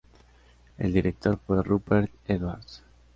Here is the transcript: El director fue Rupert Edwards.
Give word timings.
El 0.79 0.93
director 0.93 1.37
fue 1.37 1.61
Rupert 1.61 2.09
Edwards. 2.27 2.81